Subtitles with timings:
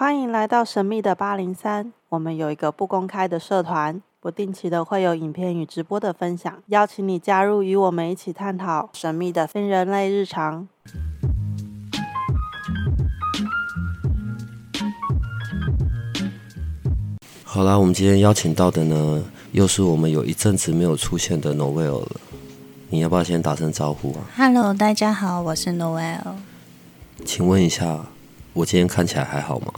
[0.00, 1.92] 欢迎来到神秘的八零三。
[2.08, 10.66] 我们有一个不公开的社团，不定期的会有影片与直播的分享，邀请你加入，与我们一起探讨神秘的非人类日常。
[17.44, 19.22] 好啦，我们今天邀请到的呢，
[19.52, 22.16] 又是我们有一阵子没有出现的 Noelle 了。
[22.88, 26.36] 你要不要先打声招呼啊？Hello，大家好，我是 Noelle。
[27.26, 28.06] 请问一下，
[28.54, 29.70] 我今天看起来还好吗？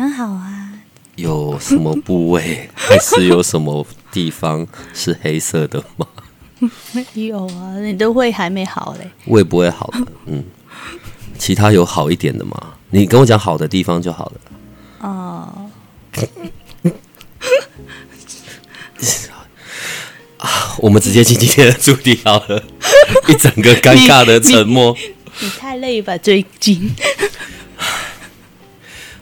[0.00, 0.72] 很好啊，
[1.16, 6.06] 有什么部位 还是有什么地方是黑色的吗？
[6.92, 9.10] 没 有啊，你的胃还没好嘞。
[9.26, 10.42] 胃不会好的，嗯。
[11.38, 12.56] 其他有好一点的吗？
[12.88, 14.40] 你跟我讲好的地方就好了。
[15.00, 15.70] 哦。
[20.38, 22.62] 啊，我们直接进今天的主题好了。
[23.28, 24.96] 一整个尴尬的沉默。
[24.98, 26.16] 你，你，你太累吧？
[26.16, 26.90] 最近。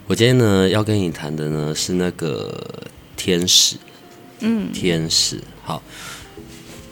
[0.09, 2.59] 我今天呢要跟你谈的呢是那个
[3.15, 3.77] 天使，
[4.41, 5.83] 嗯，天使，好，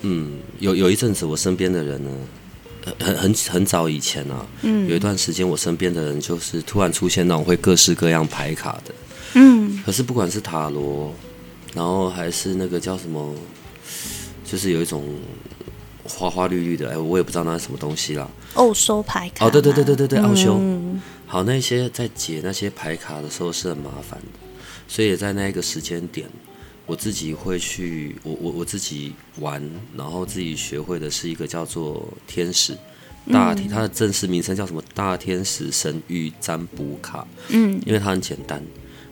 [0.03, 2.11] 嗯，有有一阵子我身边的人呢，
[3.01, 8.95] 很很很早以前啊，嗯，有一段时间我身边的人就是突然出现那种会各式各样牌卡的，
[9.33, 11.11] 嗯，可是不管是塔罗，
[11.73, 13.35] 然后还是那个叫什么，
[14.45, 15.03] 就是有一种
[16.05, 20.61] 花花绿绿的，哎，我也不知道那是什么东西啦，奥修牌卡，哦，对对对对对对，奥修。
[21.27, 24.39] 好，那些在解那些牌卡的时候是很麻烦的，
[24.87, 26.29] 所以在那个时间点，
[26.87, 29.61] 我自己会去，我我我自己玩，
[29.97, 32.79] 然后自己学会的是一个叫做天使
[33.33, 34.81] 大体，它的正式名称叫什么？
[34.95, 37.27] 大天使神谕占卜卡。
[37.49, 38.63] 嗯，因为它很简单，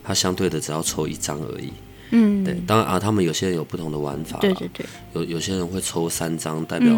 [0.04, 1.72] 它相对的只要抽一张而已。
[2.16, 6.94] 嗯，对，当然啊，他们有些人有不同的玩法，对对对，有有些人会抽三张，代表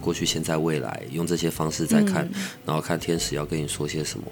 [0.00, 4.24] 过去、现在、未来，用这些方式在看，嗯、然后看天使要跟你说些什么。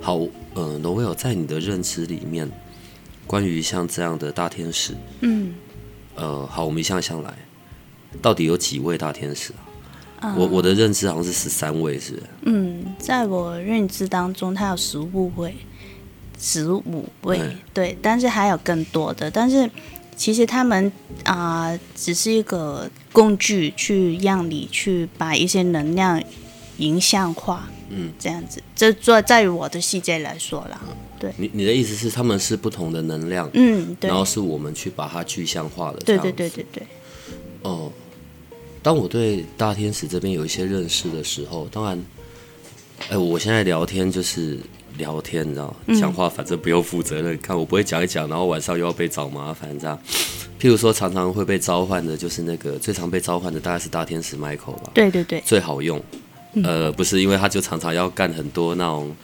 [0.00, 0.18] 好，
[0.54, 2.50] 呃，Noelle 在你的认知里面，
[3.26, 5.52] 关于像这样的大天使，嗯，
[6.14, 7.34] 呃，好，我们一项一项来，
[8.22, 9.52] 到底有几位大天使
[10.20, 10.34] 啊？
[10.38, 12.22] 我我的认知好像是十三位，是是？
[12.46, 15.54] 嗯，在我认知当中，它有十五位。
[16.44, 19.70] 十五位，对，对，但是还有更多的，但是
[20.16, 20.90] 其实他们
[21.22, 26.20] 啊、呃，只是一个工具，去让你去把一些能量
[26.78, 30.80] 影像化，嗯，这样子，这做在于我的世界来说啦，
[31.20, 31.32] 对。
[31.36, 36.82] 你你的意思是他们是不同的能量，嗯，对，然后是我们去把它具象化的，对对对对对。
[37.62, 37.92] 哦，
[38.82, 41.96] 当我对大天使这边有一些认识的时候，当然，
[43.10, 44.58] 哎，我现在聊天就是。
[44.98, 47.34] 聊天，你知道，讲话反正不用负责任。
[47.34, 49.98] 嗯、看我不会讲一讲，然后晚上又要被找麻烦，这样。
[50.60, 54.90] 譬如说，常常会被召唤的，就是那个最常被召唤的，大概是大天使 Michael 吧。
[54.94, 56.00] 对对对，最好用。
[56.54, 59.14] 嗯、呃，不是，因为他就常常要干很多那种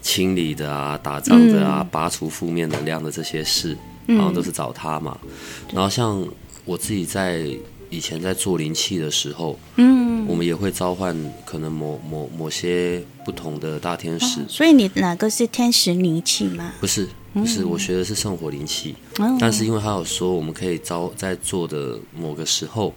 [0.00, 3.76] 清理的啊、打仗的啊、嗯、拔除负面能量的这些事，
[4.06, 5.18] 然后都是找他嘛。
[5.24, 5.30] 嗯、
[5.74, 6.26] 然后像
[6.64, 7.48] 我自己在。
[7.90, 14.40] 以前在做灵气的时候，嗯，我们也会召唤可能某某某些不同的大天使。
[14.40, 16.72] 哦、所以你哪个是天使灵气吗？
[16.80, 18.94] 不是，不是，嗯、我学的是圣火灵气。
[19.18, 22.92] 哦、但是因为他有说，我们可以召在做的某个时候，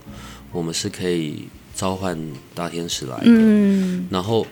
[0.52, 2.18] 我们是可以召唤
[2.56, 3.24] 大天使来的。
[3.26, 4.08] 嗯。
[4.10, 4.46] 然后，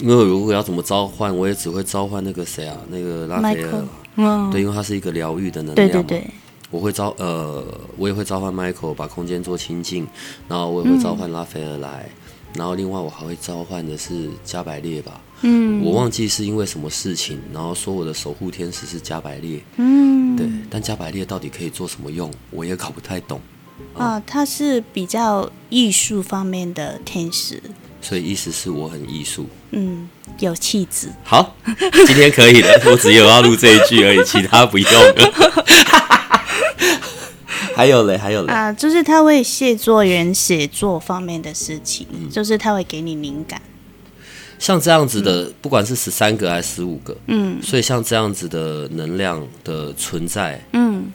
[0.00, 3.84] 因为如果要怎么召唤，我也只会召唤那个谁啊，那个拉斐尔。
[4.16, 5.88] 哦、对，因为它是一个疗愈的能量。
[5.88, 6.30] 对对对。
[6.70, 7.64] 我会召呃，
[7.96, 10.06] 我也会召唤 Michael 把空间做清净，
[10.48, 23.40] 然后我也会召唤拉斐尔来，嗯、然后另外我还会召唤的是加百列吧，嗯，我忘记是因为什么事情，然后说我的守护天使是加百列，嗯，对，但加百列到底可以做什么用，我也搞不太懂。
[23.94, 27.60] 啊，啊他是比较艺术方面的天使，
[28.00, 30.08] 所以意思是我很艺术，嗯，
[30.38, 31.08] 有气质。
[31.24, 31.56] 好，
[32.06, 35.50] 今天可以了，我只有要录这一句而已，其他不用了。
[37.80, 43.58] 还有嘞，还有嘞啊，就是他会写作人写作方面的事情，嗯、就是他会给你灵感。
[44.58, 51.10] 像这样子的，嗯、不管是十三个还是十五个，嗯，所以像这样子的能量的存在，嗯，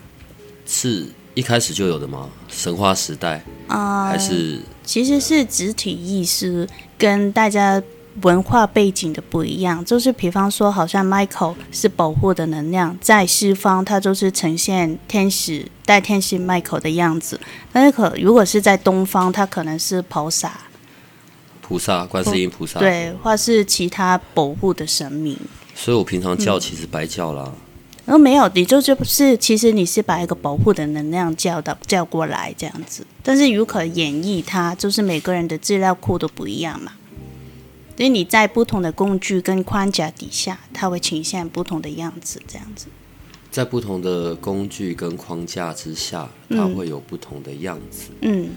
[0.66, 2.28] 是一开始就有的吗？
[2.48, 6.68] 神话时代啊，还是其实是集体意识
[6.98, 7.80] 跟大家。
[8.22, 17.38] 文化背景的不一样，就是比方说，好像 Michael 是保护的能量，在西方它就是呈现天使带天使 Michael 的样子，
[17.72, 20.52] 但是可如果是在东方，它可能是菩萨，
[21.60, 25.38] 菩萨、观世音菩萨，对，或是其他保护的神明。
[25.74, 27.52] 所以我平常叫其实白叫啦。
[28.06, 36.92] 然后、嗯、没有，你就就是其实你是把一个保护的能量叫到叫过来这样子，但是如可演绎它，就是每个人的资料库都不一样嘛。
[37.96, 42.86] 所以你在不同的工具跟框架底下，它会呈现不同的样子，这样子。
[43.50, 48.10] 在不同的工具跟框架之下，它会有不同的样子。
[48.20, 48.50] 嗯，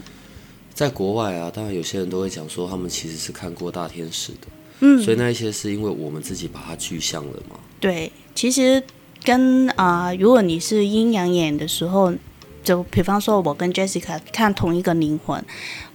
[0.74, 4.47] 在国外啊，当然有些人都会讲说，他们其实是看过大天使的。
[4.81, 7.57] 嗯，所以那一些是因为我们自己把它具象了嘛？
[7.80, 8.83] 对，其实
[9.24, 12.13] 跟啊、呃，如果你是阴阳眼的时候，
[12.69, 15.44] 就比方说我跟 Jessica 看同一个灵魂，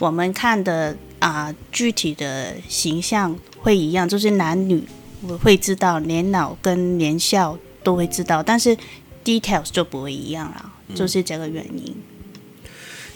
[0.00, 4.82] 我们看的啊、呃、具体的形象会一样，就是男女
[5.22, 7.56] 我会知道，年老跟年少。
[7.84, 8.74] 都会知道，但是
[9.22, 11.94] details 就不会一样了，嗯，就是这个原因。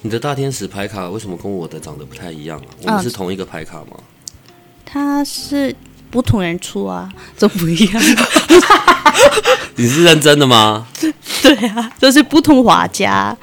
[0.02, 2.66] 你的大天使牌卡为什么跟我的长得不太一样啊？
[2.82, 3.96] 我们是同一个牌卡吗？
[4.84, 5.74] 它是
[6.10, 8.02] 不同人出啊， 就不一样。
[9.76, 10.86] 你是认真的吗？
[11.40, 13.34] 对啊，就是不同画家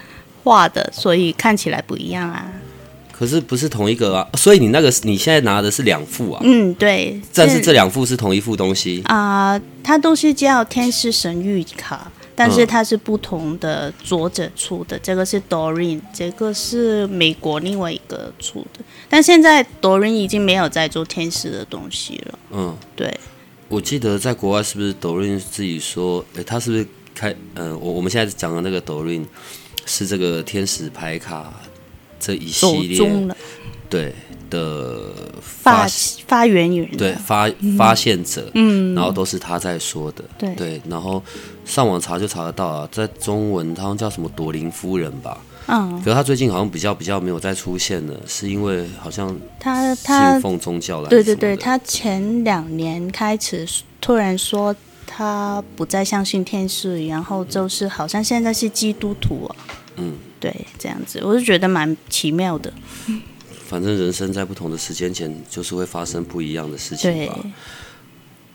[0.45, 2.49] 画的，所以看起来不一样啊。
[3.11, 6.41] 可是不是同一个啊，所以你那个你现在拿的是两副啊？
[6.43, 7.19] 嗯，对。
[7.33, 9.61] 但是这两副是同一副东西啊、呃？
[9.81, 14.97] 它都是叫天使神谕卡，但是它是不同的作者出的。
[14.97, 18.83] 嗯、这个是 Doreen，这个是美国另外一个出的。
[19.09, 22.39] 但现在 Doreen 已经没有在做天使的东西了。
[22.51, 23.17] 嗯，对。
[23.69, 26.23] 我记得在国外是不是 Doreen 自己说？
[26.37, 27.31] 哎，他是不是开？
[27.55, 29.23] 嗯、呃，我我们现在讲的那个 Doreen
[29.85, 31.53] 是这个天使牌卡。
[32.17, 33.35] 这一系列，
[33.87, 34.15] 对
[34.49, 35.11] 的
[35.41, 35.85] 发
[36.25, 37.47] 发源人，对发
[37.77, 40.55] 发现者，嗯，然后都是他在说的，对。
[40.55, 41.21] 对，然后
[41.65, 45.37] 上网查就查得到啊，在中文好像叫什么朵琳夫人吧，
[45.67, 53.67] 嗯，可是他最近好像比较比较没有再出现了，是因为好像他他信奉宗教了，对对对，他前两年开始
[54.01, 54.75] 突然说
[55.15, 59.55] 他不再相信天使，然后就是好像现在是基督徒啊，
[59.95, 60.13] 嗯。
[60.37, 62.71] 对，这样子，我就觉得蛮奇妙的。
[63.65, 67.39] 反正人生在不同的时间前，就是会发生不一样的事情吧。
[67.41, 67.51] 对。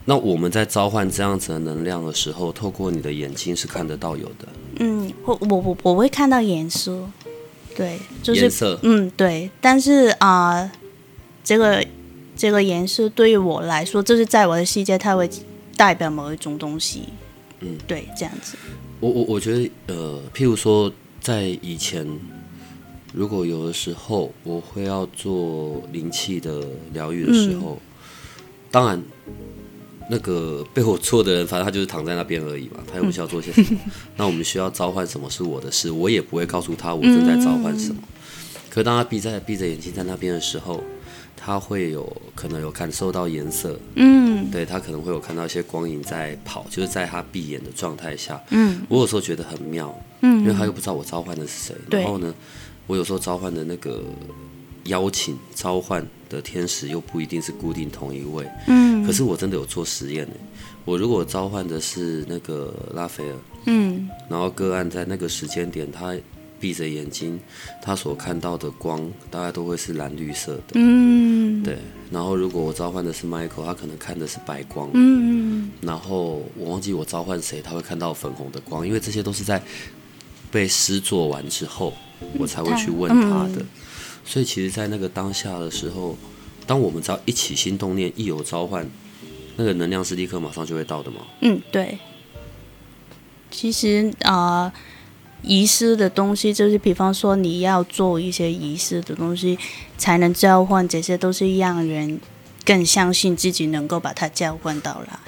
[0.04, 4.48] 那我们在召唤这样子的能量的时候，透过你的眼睛是看得到有的。
[4.78, 7.08] 嗯，我我我我会看到颜色，
[7.74, 8.78] 对，就是颜色。
[8.82, 9.50] 嗯，对。
[9.60, 10.72] 但是啊、呃，
[11.42, 11.84] 这个
[12.36, 15.28] 这个颜色对于我来说，就是在我的世界，它会
[15.80, 17.04] 代表某一种东西。
[17.60, 18.56] 嗯，对，这样子。
[19.00, 20.92] 我我我觉得，呃，譬如说。
[21.22, 22.06] 在以前，
[23.12, 29.02] 如果有的时候我会要做灵气的疗愈的时候，嗯，当然
[30.08, 33.78] 那个被我做的人，反正他就是躺在那边而已嘛，他又不需要做些什么。
[33.84, 38.00] 嗯、 那我们需要召唤什么是我的事，我也不会告诉他我正在召唤什么。
[38.02, 38.08] 嗯、
[38.70, 40.82] 可当他闭在闭着眼睛在那边的时候，
[41.42, 49.92] 他会有可能有感受到颜色，嗯，对，他可能会有看到一些光影在跑，就是在他闭眼的状态下，嗯，我有时候觉得很妙。
[50.20, 52.34] 嗯，因为他又不知道我召唤的是谁，然后呢，
[52.87, 54.02] 我有时候召唤的那个
[54.84, 60.34] 邀请召唤的天使又不一定是固定同一位，嗯，可是我真的有做实验呢。
[60.84, 66.14] 我如果召唤的是那个拉斐尔，嗯，然后个案在那个时间点，他
[66.60, 67.40] 闭着眼睛，
[67.82, 71.78] 他所看到的光大概都会是蓝绿色的，嗯，对。
[72.12, 79.60] 然后如果我召唤的是 Michael，他可能看的是白光，嗯，然后我忘记我召唤谁，他会看到粉红的光，因为这些都是在。
[80.52, 81.92] 被施做完之后，
[82.36, 83.64] 我才会去问他的。
[84.24, 86.18] 所以，其实，在那个当下的时候，
[86.66, 88.84] 当我们只要一起心动念，一有召唤，
[89.54, 91.20] 那个能量是立刻马上就会到的吗？
[91.42, 91.96] 嗯，对。
[93.48, 94.72] 其实啊、呃，
[95.42, 99.59] 仪式的东西，就是比方说你要做一些仪式的东西，
[99.97, 102.20] 才能交换，这些都是让人
[102.64, 105.18] 更相信自己能够把它交换到来。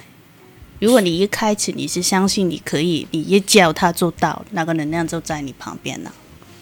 [0.79, 6.13] 如果你一开始你是相信你可以，你一叫他做到，那个能量就在你旁边了。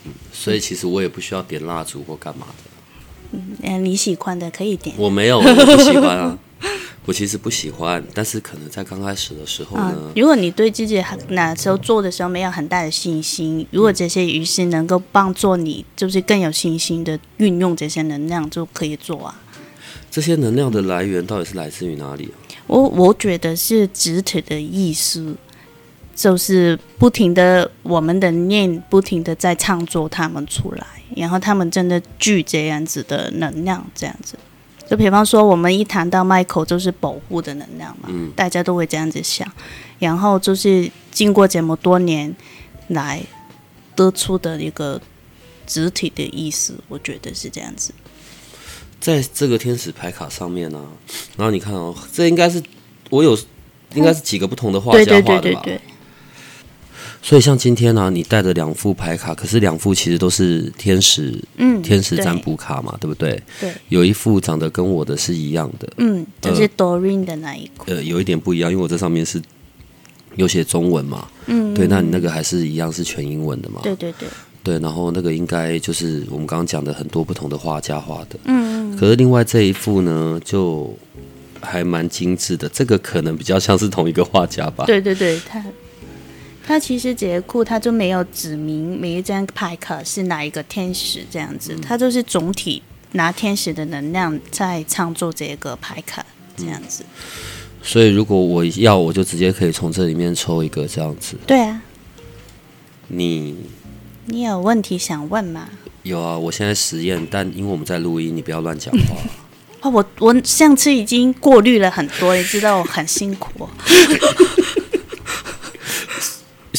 [0.06, 3.40] 嗯，所以其实我也不需要点蜡烛或干嘛的。
[3.64, 4.96] 嗯，你喜欢的可以点。
[4.98, 6.38] 我没有，我不喜欢啊。
[7.06, 9.94] 我其实不喜欢，但是可能在刚开始的时候呢。
[9.96, 19.42] 嗯，如果你对自己那时候做的时候没有很大的信心，如果这些仪式能够帮助你，就是更有信心的运用这些能量，就可以做啊。
[20.12, 22.38] 这些能量的来源到底是来自于哪里啊？
[22.68, 25.36] 我我觉得是集体的意思，
[26.16, 34.36] 就是不停的我们的念，不停的在唱作他们出来，然后他们真的聚这样子的能量，这样子。
[34.92, 39.50] 就比方说，我们一谈到 Michael，就是保护的能量嘛，嗯，大家都会这样子想。
[40.00, 42.36] 然后就是经过这么多年
[42.90, 43.24] 来
[43.96, 45.00] 得出的一个
[45.66, 47.94] 肢体的意思，我觉得是这样子。
[49.00, 50.92] 在这个天使牌卡上面呢、啊，
[51.38, 52.62] 然后你看哦，这应该是
[53.10, 53.38] 我有，
[53.94, 55.64] 应该是几个不同的画家画的吧？
[57.22, 63.44] 所以像今天呢、啊，你带的两副牌卡，可是两副其实都是天使，嗯，天使占卜卡嘛，对，对不对？
[63.60, 63.74] 对。
[63.90, 67.94] 有一副长得跟我的是一样的，嗯，就是 Doreen 的那一个。
[67.94, 69.42] 呃，有一点不一样，因为我这上面是
[70.36, 73.82] 有写中文嘛，嗯，对，那你那个还是一样是全英文的嘛？
[73.84, 74.28] 对对对。
[74.64, 80.96] 对，然后那个应该就是我们刚刚讲的很多不同的画家画的，嗯，可是另外这一副呢，就
[81.60, 84.86] 还蛮精致的，这个可能比较像是同一个画家吧？
[84.86, 85.64] 对对对，他
[86.66, 92.82] 他其实杰库他就没有指明每一张牌卡是哪一个天使这样子，他就是总体
[93.14, 96.26] 拿天使的能量在创作这个牌卡
[96.56, 97.04] 这样子。
[97.84, 101.36] 所以如果我要，我就直接可以从这里面抽一个这样子。
[101.46, 101.82] 对啊，
[103.08, 103.56] 你。
[104.26, 105.68] 你有问题想问吗？
[106.04, 109.18] 有啊，我现在实验，但因为我们在录音，你不要乱讲话。
[109.82, 113.70] 哦，我我上次已经过滤了很多，你知道我很辛苦哦。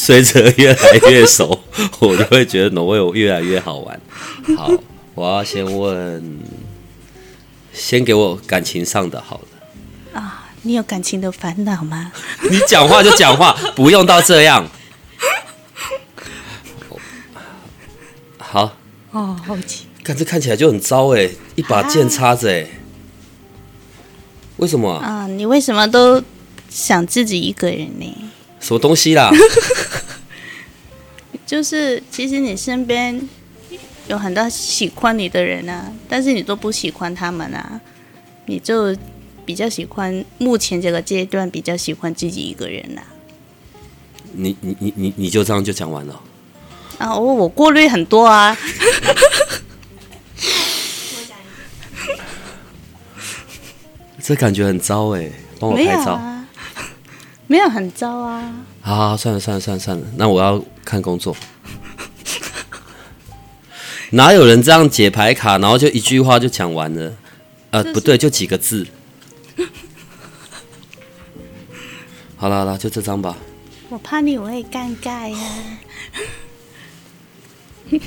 [0.05, 1.63] 随着越来越熟，
[2.01, 4.01] 我就会觉得挪威我越来越好玩。
[4.57, 4.69] 好，
[5.15, 6.41] 我要先问，
[7.73, 10.21] 先给我感情上的好了。
[10.21, 12.11] 啊，你有感情的烦恼吗？
[12.51, 14.69] 你讲话就讲话， 不用到这样。
[18.39, 18.77] 好
[19.13, 22.67] 哦，好奇，看这看起来就很糟哎，一把剑插着哎，
[24.57, 25.07] 为什么啊？
[25.07, 26.21] 啊，你为什么都
[26.69, 28.13] 想自己一个人呢？
[28.61, 29.29] 什么东西啦？
[31.47, 33.21] 就是其实你身边
[34.09, 37.81] 有很多喜欢你的人啊，但是你都不喜欢他们啊，
[38.47, 38.97] 你就
[39.45, 43.03] 比较喜欢目前这个阶段比较喜欢自己一个人啊。
[44.33, 46.23] 你你你你你就这样就讲完了？
[46.99, 48.57] 啊，我我过滤很多啊，
[54.23, 55.31] 这感觉很糟哎，
[55.61, 56.49] 帮我拍照，没有啊，
[57.49, 58.65] 没有很糟啊。
[58.83, 61.37] 好，好，算了算了算了算了，那我要看工作。
[64.11, 67.15] 哪有人这样解牌卡，然后就一句话就讲完了？
[67.71, 68.87] 呃，不对，就几个字。
[72.37, 73.37] 好了好了，就这张吧。
[73.89, 75.39] 我怕你会尴尬呀。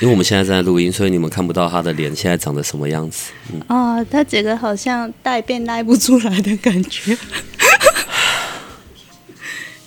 [0.00, 3.32] 因为我们现在在录音，所以你们看不到他的脸现在长得什么样子。
[3.50, 7.16] 嗯、哦，他这个好像带变带不出来的感觉，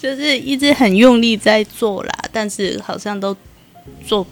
[0.01, 3.36] 就是一直很用力在做啦，但是好像都
[4.06, 4.25] 做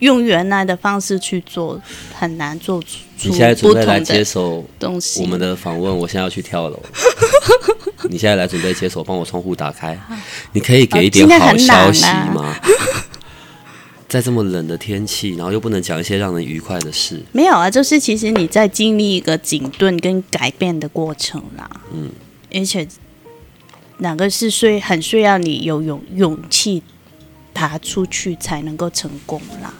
[0.00, 1.80] 用原来的方式去做，
[2.12, 2.98] 很难做出。
[3.24, 5.22] 你现在准备来接受东西？
[5.22, 6.82] 我们的访问，我现在要去跳楼。
[8.10, 9.96] 你现在来准备接手，帮我窗户打开。
[10.52, 12.56] 你可以给一点好消息吗？
[14.08, 17.22] 在这么冷的天气，然后又不能讲一些让人愉快的事。
[17.30, 21.70] 没有啊，就是其实你在经历一个整顿跟改变的过程啦。
[21.94, 22.10] 嗯，
[22.52, 22.86] 而且
[24.02, 26.82] 哪个是需很需要你有勇勇气
[27.54, 29.72] 爬出去才能够成功啦。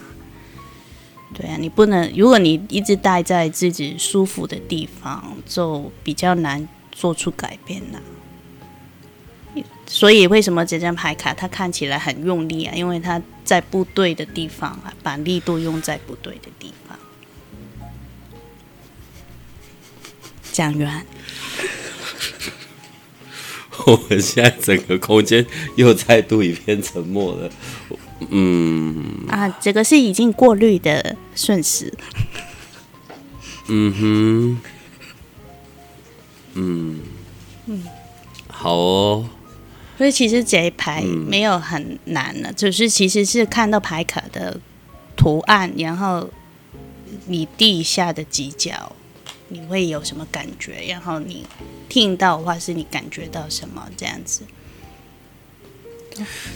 [1.35, 6.69] 对啊，你不能，如果你一直待在自己舒服的地方，就比较难。
[6.95, 7.99] 做出改变啦，
[9.87, 12.75] 所以为什么这张牌卡它看起来很用力啊？
[12.77, 16.99] 因为它在不对的地方啊，把力度用在不对的地方。
[20.53, 21.07] 讲完，
[23.87, 25.45] 我们现在整个空间
[25.77, 27.51] 又再度一片沉默了。
[28.31, 31.93] 嗯，啊，这个是已经过滤的瞬时。
[33.69, 34.61] 嗯哼。
[36.55, 37.01] 嗯
[37.67, 37.83] 嗯，
[38.49, 39.29] 好哦。
[39.99, 44.59] 所以其实这一排没有很难的，嗯、就是其实是看到牌卡的
[45.17, 46.29] 图案，然后
[47.27, 48.95] 你地下的几角，
[49.53, 50.85] 你会有什么感觉？
[50.89, 51.47] 然后你
[51.89, 54.43] 听到的话，是你感觉到什么这样子？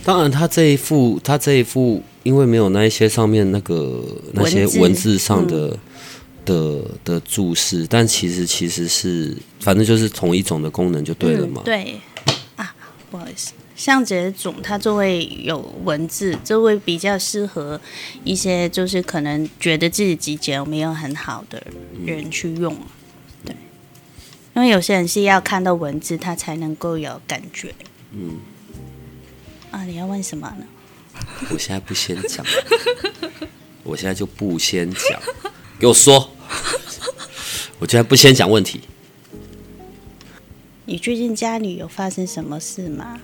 [0.05, 5.69] 当然，他这一副，他这一副，因为没有那一些上面那个那些文字上的。
[5.69, 5.79] 嗯
[6.47, 11.61] 的的注释，但其实其实是，反正就是同一种的功能就对了嘛。
[11.63, 12.01] 嗯、对
[12.55, 12.73] 啊，
[13.11, 17.81] 不好意思，像这种它就会有文字，就会比较适合
[18.25, 21.63] 一些就是可能觉得自己直觉没有很好的
[22.05, 22.75] 人去用。
[22.75, 22.81] 嗯、
[23.45, 23.57] 对，
[24.55, 27.75] 因为有些人是要看到文字，他才能够有感觉。
[28.13, 28.39] 嗯。
[29.71, 30.65] 啊，你要问什么呢？
[31.51, 32.45] 我现在不先讲，
[33.85, 35.21] 我现在就不先讲，
[35.79, 36.31] 给我说。
[37.79, 38.81] 我现在不先讲问题。
[40.87, 43.21] 你最近家里有发生什么事吗？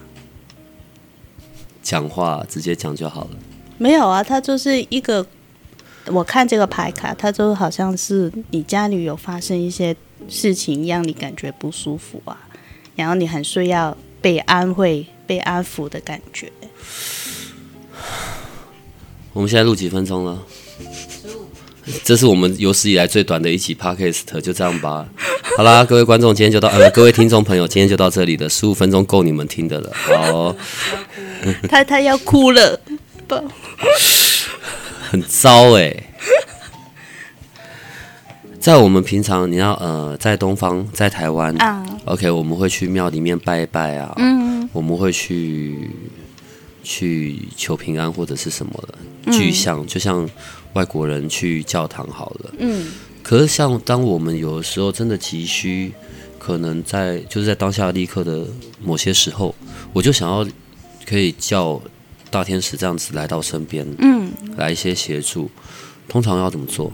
[1.82, 3.30] 讲话直接讲就好了。
[3.78, 5.26] 没有啊，他就是一个，
[6.06, 9.94] 我看这个牌卡，他就好像是你家里有发生一些
[10.28, 12.38] 事情，让你感觉不舒服啊，
[12.94, 16.50] 然后你很需要被安慰被安抚的感觉。
[19.32, 20.42] 我们现在录几分钟了？
[22.04, 25.08] 这是我们有史以来最短的一期 Podcast，就这样吧。
[25.56, 29.90] 好啦，各位观众，今天就到呃，各位听众朋友，今天就到这里了，十五分钟够你们听的了。
[29.92, 30.54] 好，
[31.68, 32.80] 他他要哭了，
[33.26, 33.34] 不，
[35.10, 36.06] 很糟哎、欸。
[38.60, 45.90] 在我们平常，你要呃，在东方，在台湾、uh.，OK，我们会去庙里面拜一拜啊，嗯，我们会去
[46.84, 50.30] 去求平安或者是什么的，具象，就像
[50.74, 55.92] 外国人去教堂好了，嗯，可是像当我们有的时候真的急需，
[56.38, 58.46] 可能在就是在当下立刻的
[58.80, 59.52] 某些时候，
[59.92, 60.46] 我就想要
[61.06, 61.80] 可以叫
[62.30, 65.50] 大天使这样子来到身边，嗯，来一些协助，
[66.08, 66.92] 通常要怎么做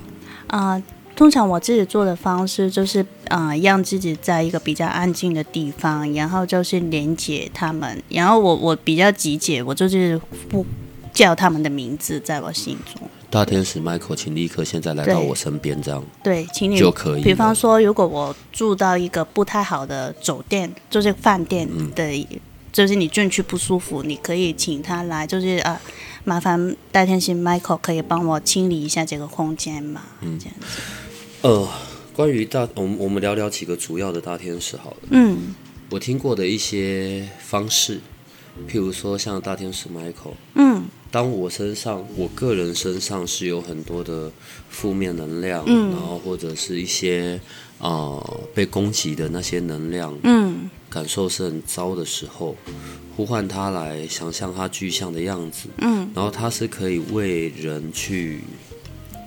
[0.48, 0.82] 啊？Uh.
[1.16, 10.16] 通常我自己做的方式就是，呃，让自己在一个比较安静的地方，然后就是连接他们，然后我我比较集结，我就是
[10.48, 10.64] 不
[11.12, 13.02] 叫他们的名字在我心中。
[13.28, 17.22] 大天使 Michael，请立刻现在来到我身边，这样对，请你就可以。
[17.22, 22.26] 比方说，如果我住到一个不太好的酒店，就是饭店的，嗯、
[22.78, 25.73] 就是你进去不舒服，你可以请他来，就是啊。
[25.73, 25.92] 呃
[26.25, 30.02] 麻烦大天使 Michael 可以帮我清理一下这个空间嘛？
[30.20, 30.66] 嗯，这样子。
[31.40, 31.68] 呃，
[32.14, 34.97] 关于大，我们我们聊聊几个主要的大天使好了。
[35.08, 35.54] 嗯，
[35.88, 38.00] 我听过的一些方式，
[38.68, 40.35] 譬如说像大天使 Michael。
[40.54, 44.30] 嗯，当我身上，我个人身上是有很多的
[44.68, 52.56] 负面能量，嗯，然后或者是一些啊、呃、被攻击的那些能量，嗯，感受是很糟的时候。
[53.16, 58.40] 呼唤他来，想象他具象的样子，嗯，然后他是可以为人去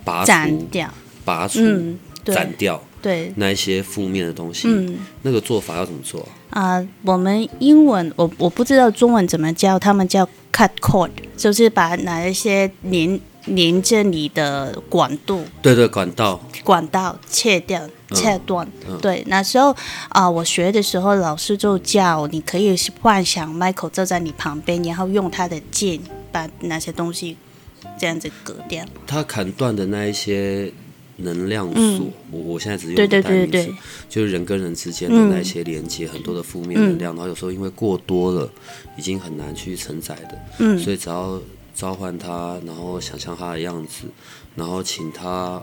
[0.05, 0.23] 拔
[0.71, 0.89] 掉、
[1.25, 3.33] 拔除、嗯、斩掉，对。
[3.35, 6.21] 那一些负面的东西，嗯，那个做法要怎么做？
[6.51, 6.75] 啊？
[6.75, 17.81] 呃，我们英文我我不知道中文怎么叫，他们叫 cut cord，就是把哪一些连连着你的管道，对对，管道，管道切掉。
[18.13, 18.95] 切断，嗯。
[18.95, 19.71] 嗯、对，那时候
[20.09, 25.97] 啊、呃，我学的时候，老师就叫你可以幻想 Michael 坐在你旁边，然后用他的剑
[26.29, 27.37] 把那些东西
[27.97, 28.83] 这样子割掉。
[29.07, 30.69] 他砍断的那一些
[31.15, 33.73] 能量锁，嗯、我我现在只用对对对对，
[34.09, 38.49] 就是人跟人之间的那些连接，嗯、很多的负面能量，嗯、然后有时候因为过多了，
[38.97, 41.39] 已经很难去承载的，嗯，所以只要
[41.81, 44.03] 召唤他，然后想象他的样子，
[44.55, 45.59] 然后请他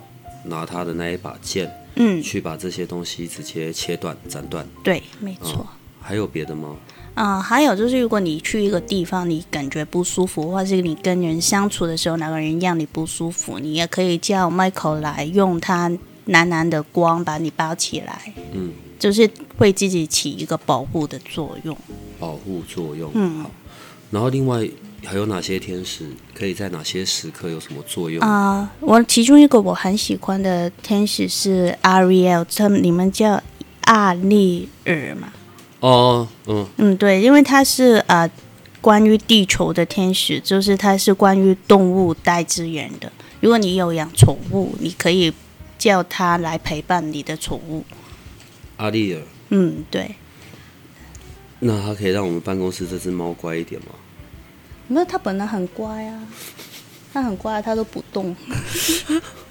[0.47, 1.73] 拿他的那一把剑。
[1.95, 4.67] 嗯，去把这些东西直接切断、斩断。
[4.83, 5.65] 对，没错。
[5.69, 6.77] 嗯，还有别的吗？
[7.15, 15.91] 啊、呃，还有就是，如果你去一个地方，你感觉不舒服，或者是你跟人相处的时候，哪个人让你不舒服，你也可以叫 Michael 来用他
[16.27, 18.35] 蓝蓝的光把你包起来。
[18.53, 21.77] 嗯，就是会自己起一个保护的作用。
[22.19, 23.11] 保护作用。
[23.15, 23.51] 嗯，好。
[24.11, 24.69] 然后另外。
[25.05, 28.71] 还有哪些天使可以在哪些时刻有什么作用啊？
[28.81, 33.43] 呃，我其中一个我很喜欢的天使是 Ariel，他们你们叫
[33.83, 35.33] 阿利尔嘛？
[35.81, 38.29] 哦，嗯嗯，对，因为他是呃
[38.81, 43.11] 关于地球的天使，就是他是关于动物带资源的。
[43.41, 45.33] 如果你有养宠物，你可以
[45.79, 47.85] 叫他来陪伴你的宠物。
[48.79, 50.17] 阿利尔，嗯，对。
[51.61, 53.89] 那他可以让我们办公室这只猫乖一点吗？
[54.89, 56.27] 那他本来很乖啊，
[57.13, 58.35] 他很乖，他都不动。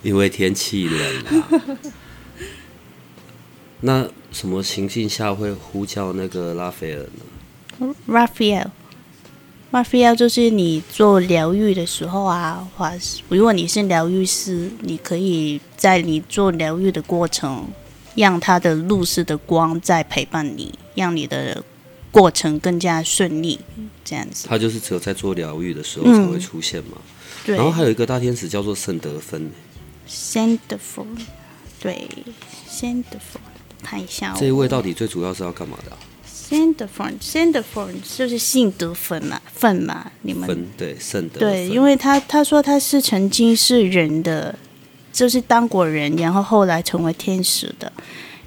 [0.01, 1.47] 因为天气冷啊。
[3.81, 7.05] 那什么情境下会呼叫那个拉斐尔
[7.79, 17.67] 呢？Raphael，Raphael 就是你做疗愈的时候啊，或是如果你是疗愈师，你可以在你做疗愈的过程，
[18.15, 21.63] 让他的露丝的光在陪伴你，让你的。
[22.17, 23.59] 过程更加顺利，
[24.03, 24.47] 这样子。
[24.47, 26.93] 他就是只有在做疗愈的时候才会出现嘛。
[26.95, 27.03] 嗯、
[27.45, 27.55] 对。
[27.55, 29.51] 然后还有一个大天使叫做圣德芬。
[30.07, 31.05] 圣德芬，
[31.79, 32.07] 对，
[32.67, 33.39] 圣德芬，
[33.83, 34.33] 看一下。
[34.35, 35.97] 这一位到底最主要是要干嘛的、啊？
[36.25, 40.47] 圣德芬，圣德芬就是信德芬嘛，芬嘛，你们。
[40.47, 41.39] 芬对圣德。
[41.39, 44.57] 对，因为他他说他是曾经是人的，
[45.13, 47.93] 就是当过人，然后后来成为天使的。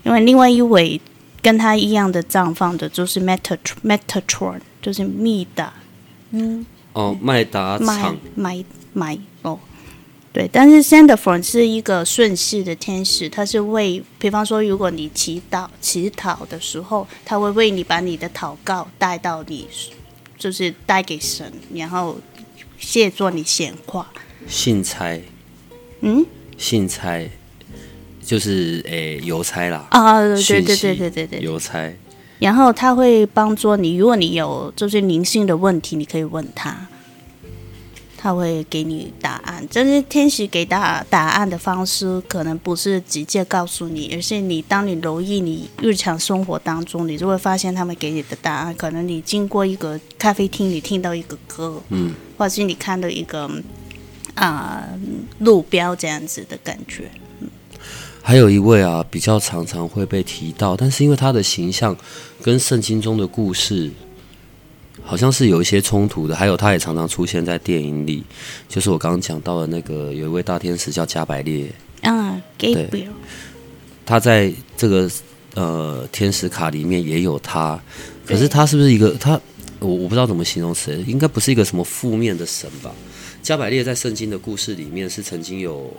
[0.03, 1.01] 因为另外一位。
[1.43, 5.73] 跟他一样的绽放的，就是 Metatron，就是密达，
[6.31, 9.59] 嗯，哦，麦达场，麦麦哦，
[10.33, 19.67] 对，但是 Sandalphon 是一个顺势的天使，他是为，比方说，如果你祈祷祈祷的时候，他会为你把你的祷告带到你，
[20.39, 22.19] 就是带给神，然后
[22.79, 24.07] 谢作你显化，
[24.47, 25.21] 信差，
[26.01, 26.25] 嗯，
[26.57, 27.29] 信差。
[28.25, 31.93] 就是诶，邮差啦啊，对对对对对对，邮差，
[32.39, 36.87] 然后他会帮助你，如果你有就是灵性的问题，你可以问他。
[38.23, 53.51] 他会给你答案，但是天使给答答案的方式可能不是直接告诉你，而是你当你留意你日常生活当中，你就会发现他们给你的答案，可能你经过一个咖啡厅，你听到一个歌，嗯，或者是你看到一个
[54.35, 55.01] 啊、呃、
[55.39, 57.11] 路标这样子的感觉。
[58.21, 61.97] 嗯，还有一位啊，比较常常会被提到，但是因为他的形象
[62.43, 63.91] 跟圣经中的故事。
[65.03, 68.23] 好像是有一些冲突的，还有他也常常出现在电影里，
[68.69, 73.09] 就是我刚刚讲到的那个有一位大天使叫加百列，嗯，Gabriel，
[74.05, 75.11] 他在这个
[75.55, 77.81] 呃天使卡里面也有他，
[78.25, 79.41] 可是他是不是一个他
[79.81, 82.93] 我我不知道怎么形容词，应该不是一个什么负面的神吧？
[83.43, 85.93] 加百列在圣经的故事里面是曾经有。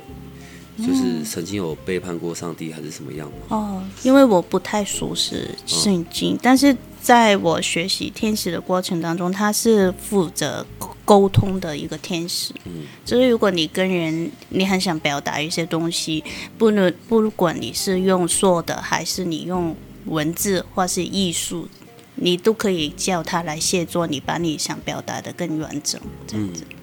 [0.78, 3.34] 就是曾经有背叛过上帝还是什么样吗？
[3.50, 10.66] 哦，因为我不太熟悉圣经，哦，但是在我学习天使的过程当中，他是负责
[11.04, 12.54] 沟通的一个天使。
[12.66, 16.24] 嗯，就是如果你跟人，你很想表达一些东西，
[16.58, 21.68] 不能不管你是用说的，还是你用文字或是艺术，
[22.16, 26.64] 你都可以叫他来协助你，把你想表达的更完整，这样子。
[26.70, 26.78] 嗯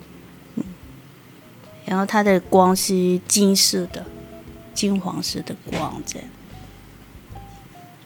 [1.89, 4.05] 然后它的光是金色的，
[4.75, 6.29] 金黄色的光，这样。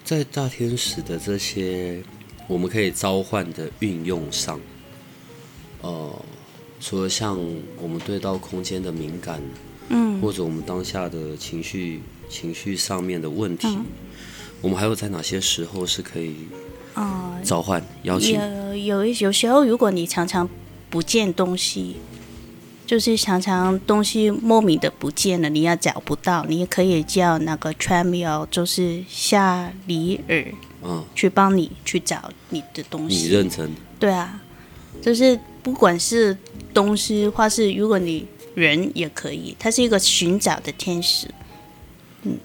[0.04, 2.00] 在大天使的这些
[2.46, 4.60] 我们可以召唤的运用上，
[5.80, 6.12] 呃，
[6.80, 7.36] 除了像
[7.80, 9.42] 我们对到空间的敏感，
[9.88, 13.84] 嗯，或者我们当下的情绪情绪上面的问题，嗯，
[14.60, 16.36] 我们还有在哪些时候是可以
[16.94, 18.38] 啊召唤、呃、邀请？
[18.38, 20.48] 有有有时候，如果你常常
[20.88, 21.96] 不见东西。
[22.92, 30.44] 就是常常东西莫名的不见了，你要找不到，你也可以叫那个 Tramiel，就是夏里尔，
[30.82, 33.16] 嗯，去帮你去找你的东西。
[33.16, 33.70] 你认真？
[33.98, 34.38] 对啊，
[35.00, 36.36] 就是不管是
[36.74, 41.26] 东西，或是如果你人也可以，他是一个寻找的天使。
[42.24, 42.36] 嗯，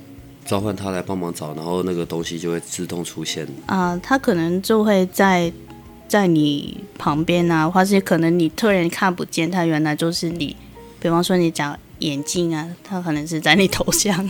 [0.46, 3.46] 召唤他来帮忙找，然后那个东西就会自动出现。
[3.66, 5.52] 啊、呃，他可能就会在。
[6.08, 10.56] 在你旁边啊，或是可能你突然看不见他，原来就是你。
[11.00, 14.30] 比方说你讲眼镜啊，他可能是在你头上。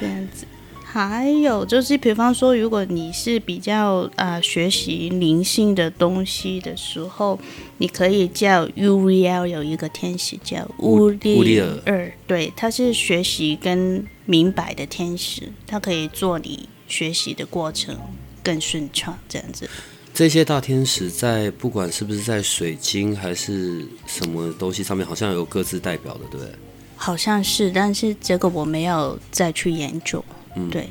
[0.00, 0.44] 这样子，
[0.84, 7.38] 还有就是，比方说，如果你是比较啊、呃、学习灵性的东西的时候，
[7.78, 16.68] 你可以叫 Uriel，有一个天使叫乌利尔，对，他是学习跟明白的天使，他可以做你。
[16.92, 17.96] 学习的过程
[18.44, 19.68] 更顺畅，这样子。
[20.12, 26.54] 这些大天使在不管是不是在水晶还是什么东西上面，好像有各自代表的，对不对？
[26.96, 30.22] 好像是，但是这个我没有再去研究。
[30.54, 30.86] 嗯，对。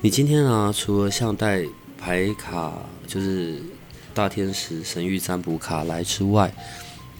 [0.00, 1.62] 你今天啊，除了像带
[1.96, 2.72] 牌卡，
[3.06, 3.62] 就是
[4.12, 6.52] 大天使神域占卜卡来之外，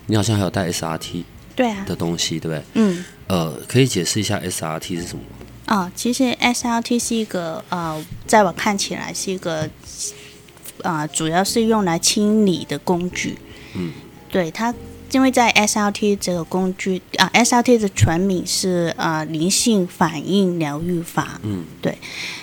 [0.06, 1.22] 你好像还有带 SRT
[1.54, 2.62] 对啊的东西，对，不对？
[2.74, 3.04] 嗯。
[3.28, 5.35] 呃，可以解释一下 SRT 是什么吗？
[5.66, 9.68] 啊、哦，其实 SLT 是一个呃，在我看起来是一个
[10.82, 13.36] 啊、呃，主要是用来清理的工具。
[13.74, 13.92] 嗯，
[14.30, 14.72] 对它，
[15.10, 21.40] 因为在 SLT 这个工具啊、呃，SLT 的全名是啊、呃，灵性反应疗愈法。
[21.42, 21.98] 嗯，对，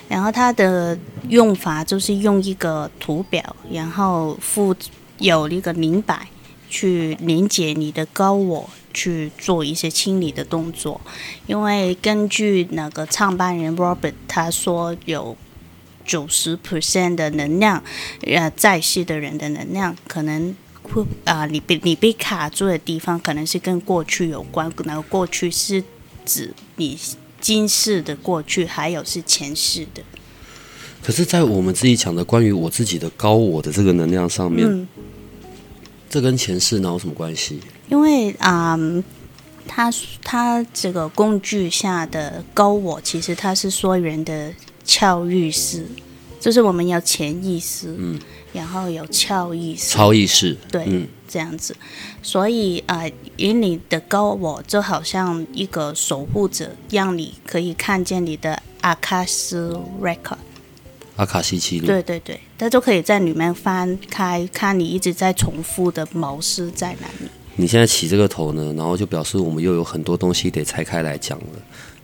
[0.09, 0.97] 然后它的
[1.29, 4.75] 用法就是用一个图表，然后附
[5.19, 6.27] 有一个明摆
[6.69, 8.69] 去连接你的高我。
[8.93, 11.01] 去做一些清理的动作，
[11.47, 15.36] 因为根据那个创办人 Robert 他说，有
[16.06, 17.84] 九十 percent 的能量，
[18.21, 24.71] 呃，在世的人的能量可能会啊、呃，你被你被卡住的地方，可能是跟过去有关。
[24.84, 25.84] 那个过去是
[26.25, 26.99] 指你
[27.39, 30.03] 今世的过去，还有是前世的。
[31.01, 34.88] 可是，在我们自己讲的关于我自己的高我的这个能量上面，嗯、
[36.10, 37.60] 这跟前世哪有什么关系？
[37.93, 39.03] 因为啊、嗯，
[39.67, 44.51] 他他这个工具下的高我，其实他是说人的
[44.84, 45.86] 超意识，
[46.39, 48.19] 就是我们要潜意识，嗯，
[48.51, 51.75] 然后有超意识，超意识，对，嗯、这样子。
[52.23, 60.38] 所以啊，以、呃、你的高我就好像一个守护者，让你可以看见你的阿卡斯 record，
[61.17, 67.29] 阿卡西记录，对对对，他就可以在里面翻开，看你一直在重复的模式在哪里。
[67.55, 71.45] 你现在起这个头呢，然后就表示我们又有很多东西得拆开来讲了。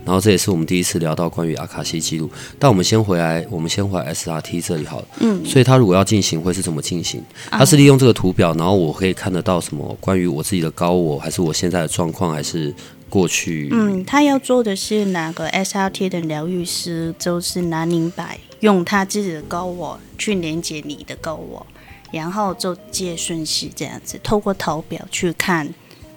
[0.06, 2.30] 然后这也是我们第一次聊到关于阿卡西记录。
[2.58, 5.08] 但我们先回来，我们先回来 SRT 这里好了。
[5.20, 5.44] 嗯。
[5.46, 7.22] 所以它如果要进行，会是怎么进行？
[7.52, 12.74] 它是利用这个图表，然后我可以看得到什么关于我自己的高我，还是我现在的状况，还是
[13.10, 13.68] 过去。
[13.74, 21.68] 嗯，他要做的是哪个 SRT 的疗愈师，就是拿灵摆，用他自己的高我去连接你的高我，
[22.12, 25.74] 然后就接顺序这样子，透过图表去看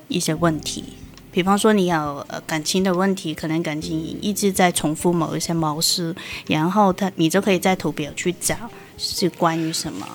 [0.08, 0.84] 一些问题。
[1.30, 1.96] 比方说，你有
[2.28, 6.14] 呃感情的问题，可能感情一直在重复某一些模式，
[6.46, 8.54] 然后他你就可以在图表去找
[8.98, 10.06] 是关于什么。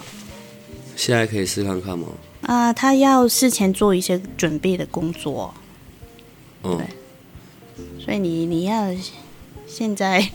[0.96, 2.08] 现在可以试看看吗？
[2.42, 5.54] 啊、呃，他要事前做一些准备的工作。
[6.64, 6.78] 嗯。
[6.78, 6.86] 对。
[8.04, 8.88] 所以你你要
[9.68, 10.28] 现在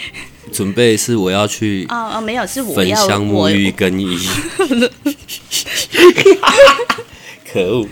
[0.52, 4.18] 准备是我要去哦哦没有是我要焚香沐浴更衣。
[7.52, 7.88] 可恶。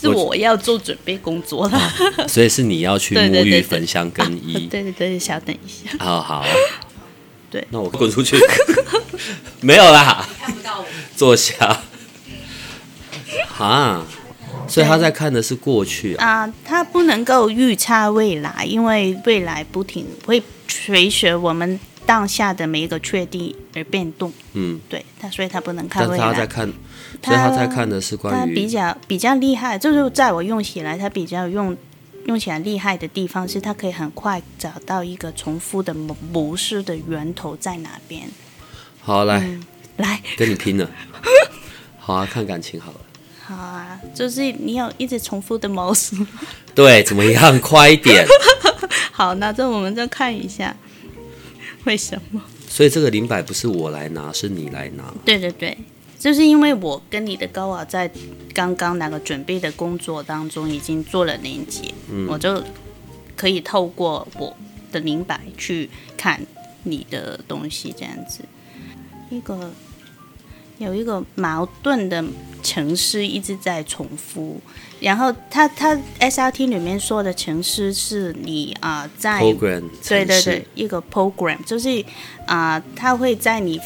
[0.00, 1.92] 是我要做准备工作了，
[2.28, 4.66] 所以是你要去沐浴、焚香、更衣。
[4.66, 5.96] 对对对，稍等一下。
[5.98, 6.44] 好好，
[7.50, 8.36] 对，那我滚出去。
[9.62, 10.86] 没有啦，看不到我。
[11.16, 11.82] 坐下。
[13.56, 14.04] 啊，
[14.66, 24.32] 所以他在看的是过去啊，他不能够预测未来，因为未来不停会随着我们当下的每一个确定而变动。
[24.54, 26.24] 嗯，对他，所以他不能看未来。
[26.24, 26.72] 他在看。
[27.22, 31.74] 所以他在看的是关于他比较比较厉害，就是在我用起来，他比较用
[32.26, 38.28] 用起来厉害的地方是，他可以很快找到一个重复的模模式的源头在哪边。
[39.00, 39.64] 好，来、嗯、
[39.96, 40.90] 来跟你拼了。
[41.98, 42.98] 好啊，看感情好了。
[43.46, 46.16] 好啊，就是你有一直重复的模式。
[46.74, 47.60] 对，怎么样？
[47.60, 48.26] 快一点。
[49.12, 50.74] 好，那这我们再看一下
[51.84, 52.42] 为什么。
[52.66, 55.12] 所以这个灵摆不是我来拿，是你来拿。
[55.24, 55.76] 对对对。
[56.18, 58.10] 就是因为我跟你的高我在
[58.54, 62.62] 刚刚那个准备的工作当中已经做了连接，嗯，我就
[63.36, 64.56] 可以透过我
[64.90, 66.40] 的灵摆去看
[66.84, 68.40] 你的东西，这样子。
[69.28, 69.70] 一个
[70.78, 72.24] 有一个矛盾的
[72.62, 74.60] 城市一直在重复，
[75.00, 82.04] 然后他他 SRT 里面说的城市是你啊、呃、在 program 对对对一个 program 就是
[82.46, 83.80] 啊、呃，他会在你。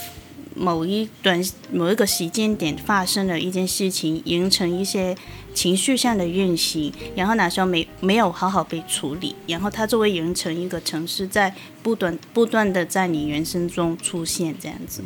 [0.61, 5.17] 某一段某一个时间点发生了一件事情，形成一些
[5.55, 15.01] 情绪上的运行，然后那时候没没有好好被处理，然后它就会形成一个城市，在不断不断的在你人生中出现这样子。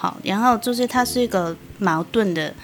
[0.00, 2.54] 好，然后就是它是一个矛盾的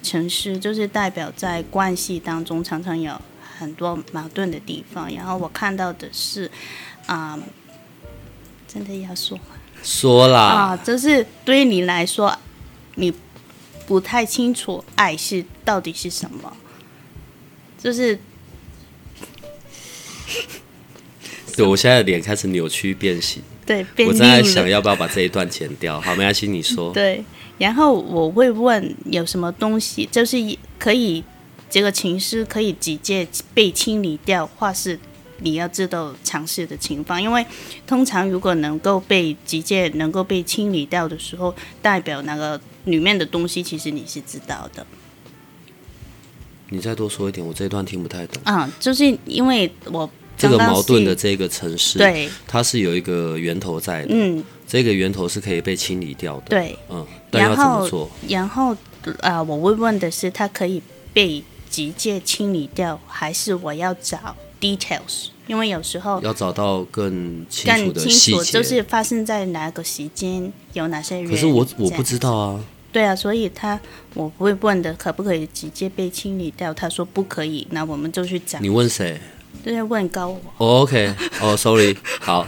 [0.00, 3.20] 城市，就是代表在关系当中常常有
[3.58, 5.12] 很多矛盾的地方。
[5.12, 6.48] 然后我看到的是，
[7.06, 7.42] 啊、嗯，
[8.68, 9.36] 真的要说。
[9.82, 12.38] 说啦啊，就是对于你来说，
[12.94, 13.12] 你
[13.88, 16.56] 不太清楚爱是到底是什么，
[17.76, 18.16] 就是，
[21.56, 26.00] 对我现在的脸开始扭曲变形，对，我正在想要不要把这一段剪掉。
[26.00, 26.92] 好，没关系，你说。
[26.94, 27.24] 对，
[27.58, 30.36] 然后我会问有什么东西，就是
[30.78, 31.22] 可以
[31.70, 34.98] 这个情绪可以直接被清理掉，或是。
[35.40, 37.44] 你要知道尝试的情况，因为
[37.88, 44.86] 通常如果能够被直接能够被清理掉的时候，代表那个里面的东西其实你是知道的。
[46.68, 48.40] 你再多说一点，我这一段听不太懂。
[48.44, 54.08] 啊、嗯，就是因为我这个矛盾的这个城市，对，它是有一个源头在的。
[54.10, 56.46] 嗯，这个源头是可以被清理掉的。
[56.48, 58.10] 对，嗯，但要怎么做？
[58.28, 58.76] 然后，然后
[59.20, 71.30] 呃，我会问的是，它可以被直接清理掉，还是我要找？details，因为有时候要找到更清楚的细节，更清楚就是发生在哪个时间，有哪些人。
[71.30, 72.64] 可是我我不知道啊。
[72.90, 73.78] 对啊，所以他
[74.14, 76.72] 我不会问的，可不可以直接被清理掉？
[76.72, 78.58] 他说不可以，那我们就去找。
[78.60, 79.20] 你问谁？
[79.62, 80.40] 对，问高我。
[80.58, 82.46] Oh, OK，哦、oh,，Sorry，好。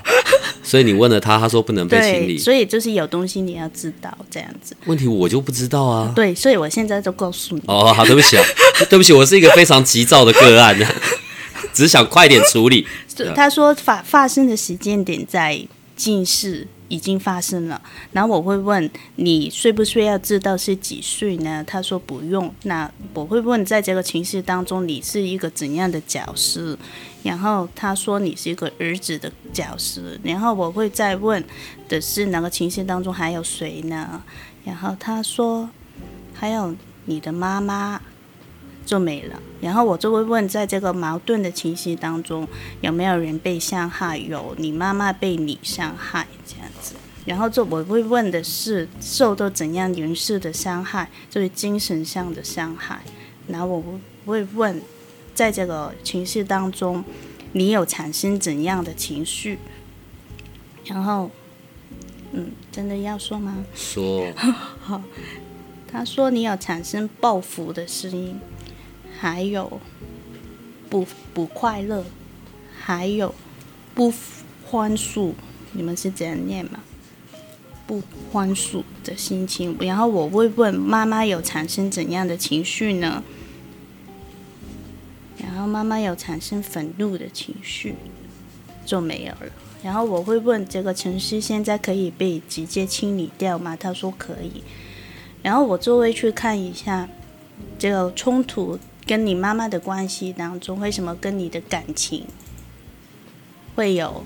[0.62, 2.36] 所以你问了他，他说不能被清理。
[2.36, 4.76] 所以就是有东西你要知道这样子。
[4.86, 6.12] 问题我就不知道啊。
[6.16, 7.62] 对，所以我现在就告诉你。
[7.66, 8.44] 哦，好，对不起啊，
[8.90, 10.76] 对不起，我是一个非常急躁的个案。
[11.72, 12.86] 只想快点处理。
[13.36, 15.58] 他说发发生的时间点在
[15.94, 17.80] 近世已经发生了，
[18.12, 21.64] 然后我会问你需不需要知道是几岁呢？
[21.66, 22.52] 他说不用。
[22.62, 26.78] 那我会问在这个情绪当中你是一个怎样的角色？
[27.22, 30.00] 然后他说你是一个儿子的角色。
[30.22, 31.42] 然后我会再问
[31.88, 34.22] 的是哪个情绪当中还有谁呢？
[34.64, 35.68] 然后他说
[36.34, 36.74] 还有
[37.06, 38.00] 你的妈妈。
[38.86, 42.46] 就没了，然后我就会问，在这个矛盾的情绪当中，
[42.80, 44.16] 有没有人被伤害？
[44.16, 46.94] 有，你妈妈被你伤害这样子。
[47.24, 53.00] 然后就我会问的是，受到怎样人事的伤害，就是精神上的伤害。
[53.48, 53.82] 然后我
[54.24, 54.80] 会问，
[55.34, 57.04] 在这个情绪当中，
[57.50, 59.58] 你有产生怎样的情绪？
[60.84, 61.28] 然后，
[62.30, 63.56] 嗯，真的要说吗？
[63.74, 64.32] 说。
[64.80, 65.02] 好，
[65.90, 68.38] 他说你有产生报复的声音。
[69.26, 69.80] 还有，
[70.88, 72.04] 不不快乐，
[72.78, 73.34] 还有
[73.92, 74.12] 不
[74.64, 75.34] 欢速，
[75.72, 76.78] 你们是怎样念吗？
[77.88, 83.24] 不欢速的心情，然后我会问妈妈有产生怎样的情绪呢？
[85.38, 87.96] 然后妈妈有产生愤怒的情绪，
[88.84, 89.52] 就没有了。
[89.82, 93.76] 然后我会问这个城市现在可以被直接清理掉吗？
[93.76, 94.62] 他说可以。
[95.42, 97.08] 然后我就会去看一下
[97.76, 102.26] 这个冲突跟你妈妈的关系当中，为什么跟你的感情
[103.74, 104.24] 会有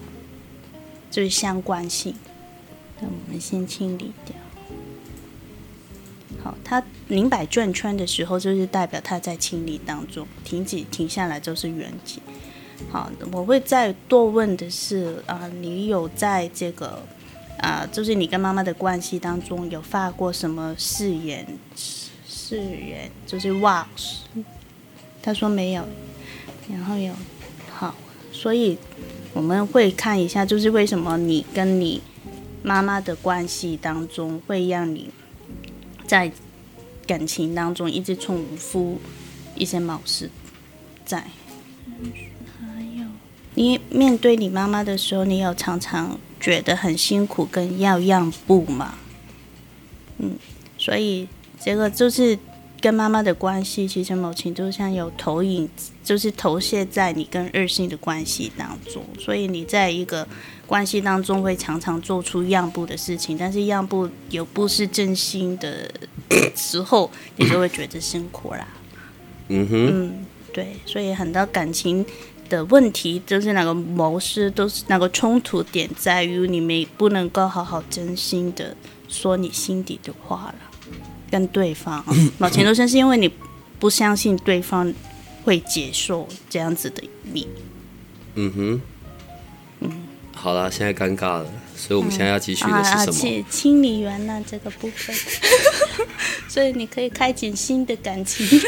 [1.11, 2.15] 就是相关性？
[3.01, 4.35] 那我们先清理掉。
[6.43, 12.17] 好，他明摆转圈的时候，就是代表他在清理当中，停止停下来就是圆寂。
[12.91, 17.03] 好，我会再多问的是啊、你有在这个
[17.59, 21.47] 啊、就是你跟妈妈的关系当中有发过什么誓言？
[21.77, 23.87] 誓言就是哇，
[25.23, 25.85] 他说没有，
[26.71, 27.13] 然后有
[27.71, 27.95] 好，
[28.33, 28.79] 所以
[29.33, 32.03] 我们会看一下，就是为什么你跟你
[32.63, 35.11] 妈妈的关系当中会让你
[36.07, 36.31] 在
[37.07, 38.99] 感情当中一直重复
[39.55, 40.31] 一些模式
[41.05, 41.25] 在。
[43.55, 48.95] 你面对你妈妈的时候，你有常常觉得很辛苦跟要让步吗？
[50.19, 50.37] 嗯，
[50.79, 51.29] 所以
[51.61, 52.39] 这个就是
[52.81, 55.69] 跟妈妈的关系，其实某程度上有投影，
[56.03, 59.05] 就是投射在你跟二性的关系当中。
[59.19, 60.27] 所以你在一个
[60.67, 65.91] 关系当中会常常做出让步的事情，但是让步有不是真心的
[66.57, 68.67] 时候，你就会觉得辛苦啦。
[69.49, 72.05] 嗯哼，嗯，对，所以很多感情。
[72.51, 80.70] 的问题就是那个模式，都是那个冲突点在于你们不能够好好真心的说你心底的话了，
[81.31, 82.05] 跟对方。
[82.39, 83.31] 某程度上是因为你
[83.79, 84.93] 不相信对方
[85.45, 87.47] 会接受这样子的你。
[88.35, 88.81] 嗯哼，
[89.81, 89.91] 嗯，
[90.35, 93.07] 好了，现在尴尬了，所以我们现在要继续的是什么？
[93.07, 95.15] 而且清理完了这个部分，
[96.49, 98.47] 所以你可以开启新的感情。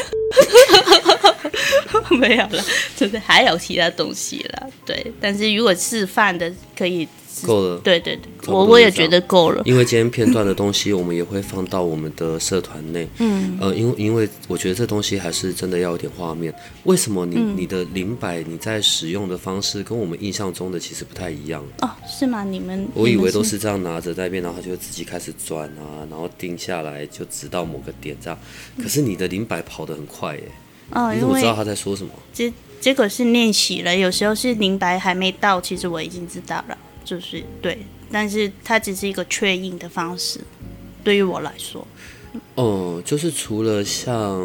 [2.11, 2.63] 没有了，
[2.95, 4.69] 就是还有其他东西了。
[4.85, 7.07] 对，但是如果示范的可以
[7.45, 7.77] 够了。
[7.79, 9.61] 对对对，我我也觉得够了。
[9.65, 13.07] 因为今天片段的东西，我们也会放到我们的社团内。
[13.19, 16.53] 嗯，呃，因为因为我觉得这东西还是真的要有点画面。
[16.83, 21.63] 为什么你、嗯、你的灵摆你在使用的方式跟我们印象中的其实不太一样？
[21.81, 22.43] 哦，是吗？
[22.43, 28.37] 你们我以为都是这样拿着在变，然后就自己开始转啊，然后定下来就直到某个点这样。
[28.81, 30.43] 可是你的灵摆跑得很快耶。
[30.91, 32.11] 哦，你怎么知道他在说什么。
[32.31, 37.77] 结结果是练习了，有时候是灵摆还没到，其实我已经知道了，就是对，
[38.11, 40.39] 但是它只是一个确认的方式，
[41.03, 41.87] 对于我来说。
[42.55, 44.41] 哦，就是除了像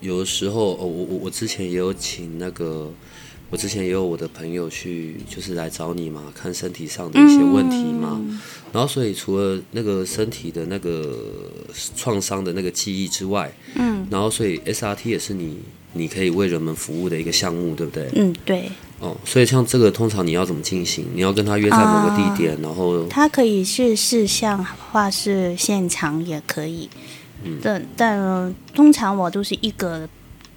[0.00, 2.92] 有的时候，哦，我我我之前也有请那个。
[3.50, 8.20] 我之前也有我的朋友去，就是来找你嘛，看身体上的一些问题嘛。
[8.20, 8.40] 嗯、
[8.72, 11.16] 然后，所以除了那个身体的那个
[11.94, 15.58] 创伤的那个记忆之外，嗯，然后所以 SRT 也是你
[15.92, 18.10] 你可以为人们服务的一个项目，对不对？
[18.16, 18.68] 嗯，对。
[19.00, 21.06] 哦，所以像这个通常你要怎么进行？
[21.14, 26.88] 你要跟他约在某个地点，啊、然后他可以是视像，或是现场也可以。
[27.42, 30.08] 嗯，但但通常我都是一个。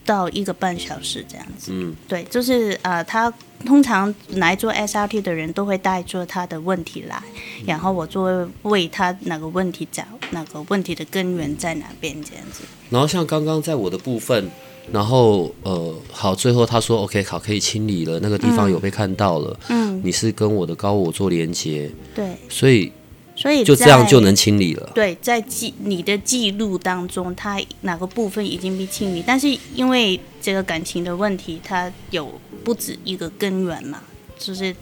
[0.05, 3.29] 到一个半小时这样子，嗯，对，就是呃，他
[3.65, 7.21] 通常来做 SRT 的人都会带着他的问题来，
[7.59, 12.63] 嗯、然后我就会为他哪个问题找哪个问题的根源在哪边这样子。
[12.89, 14.49] 然后像刚刚在我的部分，
[14.91, 22.91] 然后呃，好，最后他说 OK，好，可以清理了，那个地方有被看到了，嗯，你是跟我的高我做连接，对，所以。
[23.39, 24.91] 所以就这样就能清理了。
[24.95, 29.23] 对，在记你的记录当中，它哪个部分已经被清理？
[29.27, 34.01] 但是因为这个感情的问题，它有不止一个根源嘛，
[34.39, 34.75] 就是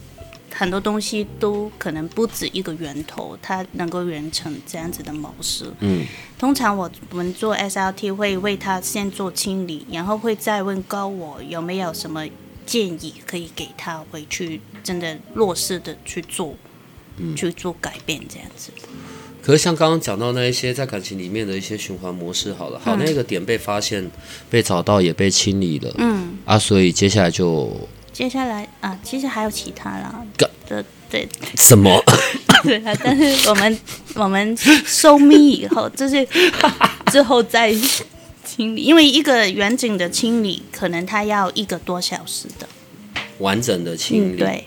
[0.54, 5.66] 很多东西都可能不止一个源头，它能够完成这样子的模式。
[5.80, 6.06] 嗯，
[6.38, 12.26] 通常我们做 SRT 会为他先做清理，然后会再问高我有没有什么
[12.66, 16.56] 建议可以给他回去真的落实的去做。
[17.18, 18.72] 嗯，去做改变这样子。
[19.42, 24.06] 可是像刚刚讲到那一些在感情里面的一些循环模式，好了，好，嗯、那个点被发现、
[24.50, 27.72] 被找到、也被清理了，嗯，啊，所以接下来就
[28.16, 32.02] 接下来啊，其实还有其他啦，对对对，什么？
[32.64, 33.80] 对啊，但是我们
[34.14, 34.56] 我们
[34.86, 36.26] 收咪以后，就是
[37.12, 37.76] 之后再
[38.46, 42.66] 清理，因为一个远景的清理可能它要一个多小时的
[43.40, 44.64] 完整的清理，嗯、对。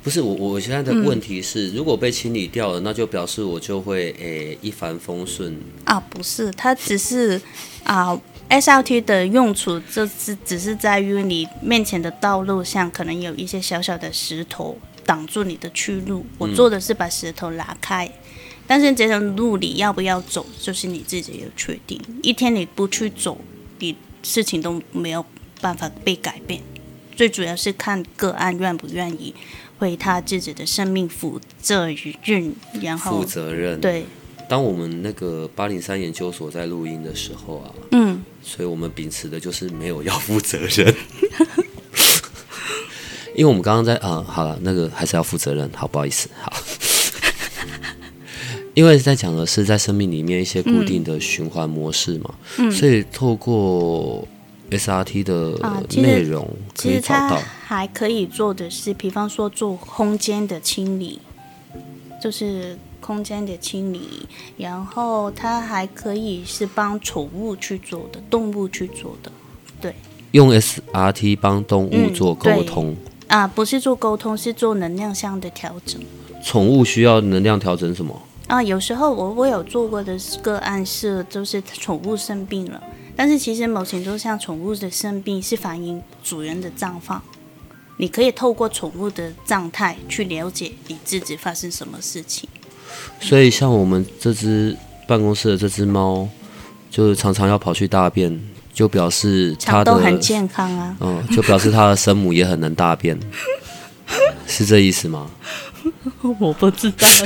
[0.00, 6.00] 不是我，我现在的问题是，嗯、如果被清理掉了，那就表示我就会诶、欸、一帆风顺啊？
[6.08, 7.38] 不是，它只是
[7.82, 8.18] 啊，
[8.48, 16.24] SRT 的用处就是只是在于你面前的道路上可能有一些小小的石头挡住你的去路。
[16.38, 18.12] 我做的是把石头拉开，嗯、
[18.66, 22.00] 但是这条路你要不要走，就是你自己要确定。
[22.22, 23.38] 一天你不去走，
[23.80, 25.24] 你事情都没有
[25.60, 26.62] 办法被改变。
[27.14, 29.34] 最主要是看个案愿不愿意
[29.80, 31.88] 为他自己的生命负责
[32.24, 33.80] 任，然后负责任。
[33.80, 34.06] 对，
[34.48, 40.94] 当我们那个八零三研究所在录音的时候啊，嗯，所以我们秉持的就是没有要负责任，
[43.34, 46.52] 因为我们刚刚在啊，好了，那个还是要负责任，好，不好意思，好，
[48.74, 54.26] 因为在讲的是在生命里面一些固定的循环模式嘛，嗯，所以透过。
[54.70, 55.58] SRT 的
[55.96, 56.46] 内容
[56.76, 61.18] 可以找到，啊、还可以做的是，比方说做空间的清理，
[62.22, 69.30] 就是空间的清理，然后它还可以是帮宠物去做的，动物去做的，
[69.80, 69.94] 对。
[70.32, 72.96] 用 SRT 帮动物做沟通、嗯、
[73.28, 76.00] 啊，不是做沟通，是做能量上的调整。
[76.44, 78.20] 宠物需要能量调整什么？
[78.46, 82.82] 啊，有时候我我有做过的个案是，就是宠物生病了。
[83.16, 87.22] 但是其实某程度上，宠物的生病是反映主人的状况。
[87.96, 92.48] 你可以透过宠物的状态去了解你自己发生什么事情。
[93.20, 94.76] 所以，像我们这只
[95.06, 96.28] 办公室的这只猫，
[96.90, 98.40] 就是常常要跑去大便，
[98.72, 100.96] 就表示它的都很健康啊。
[101.00, 103.18] 嗯，就表示它的生母也很能大便，
[104.46, 105.30] 是这意思吗？
[106.38, 107.06] 我不知道。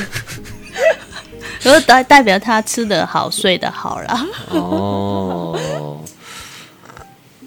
[1.65, 4.27] 都代代表他吃得好，睡得好了。
[4.51, 5.57] 哦，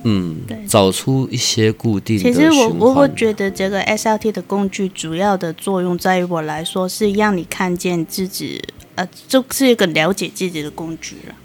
[0.08, 2.24] 嗯，对，找出一些固定的。
[2.24, 8.62] 其实我我会觉得这个 SRT 的工具主要的作用，在于我来说是让你看见自己，
[8.94, 11.36] 呃，就是一个了解自己的工具了。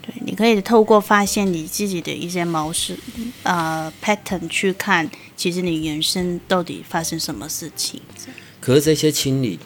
[0.00, 2.98] 对，你可以透过发现你自己的一些模式，
[3.42, 8.00] 呃，pattern 去看，其实你人生到底发生什么事情。
[8.60, 9.58] 可是这些清理。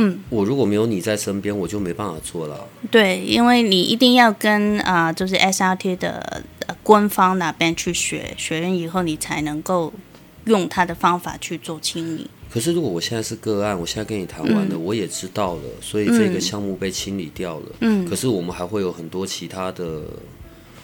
[0.00, 2.68] 嗯，我如果没有你在身边，我就没办法做了。
[2.88, 6.40] 对，因为你一定要跟啊、呃，就是 SRT 的
[6.82, 9.92] 官方那边去学，学完以后你才能够
[10.44, 12.28] 用他的方法去做清理。
[12.50, 17.66] 可是如果我现在是个案，我现在跟你谈完了，嗯、我也知道了，所以这个项目被清理掉了。
[17.80, 20.02] 嗯，可是我们还会有很多其他的。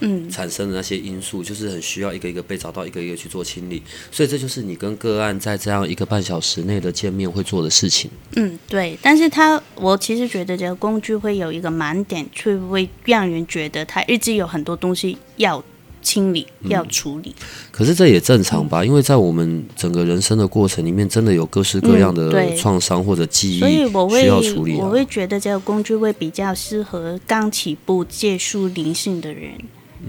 [0.01, 3.81] 嗯，产生的那些因素就是很需要一个一个被找到，一个一个去做清理，
[4.11, 8.11] 所以这就是你跟个案在这样一个半小时内的见面会做的事情。
[8.35, 8.99] 嗯，对。
[9.01, 15.63] 但是他，我其实觉得这个工具会有一个盲点，却会让人觉得他一直有很多东西要
[16.05, 17.33] 清理、嗯、要处理。
[17.71, 18.83] 可是这也正常吧？
[18.83, 24.85] 嗯、因为在我们整个人生的过程里面，真的有各式各样的创伤或者记忆需要处理、啊。
[24.85, 29.51] 我会觉得这个工具会比较适合刚起步接触灵性的人。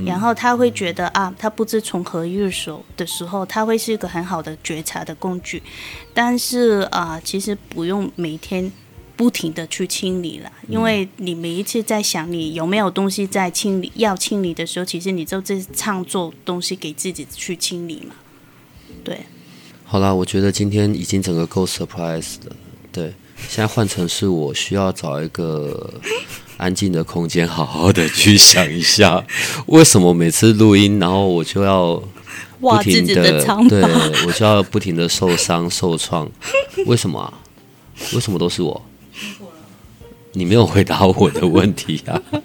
[0.05, 5.63] 然后他会觉得啊，他不知从何入手的时候，他会是一个很好的觉察的工具。
[6.13, 8.71] 但是啊，其实不用每天
[9.17, 18.15] 不停的去清理了，因为你每一次在想你有没有东西在清理要清理的时候，其实你就在创作东西给自己去清理嘛。
[19.03, 19.21] 对。
[19.85, 22.55] 好啦，我觉得今天已经整个够 surprise 的。
[22.93, 23.15] 对，
[23.49, 25.95] 现在换成是我需要找一个。
[26.59, 29.23] 安静的空间，好好的去想一下，
[29.67, 32.03] 为什么每次录音，然后我就要
[32.59, 33.83] 不停的，的对，
[34.27, 36.27] 我就要不停的受伤受创，
[36.87, 37.31] 为什么啊？
[38.15, 38.83] 为什么都是我？
[40.37, 42.21] 你没有回答我的问题啊。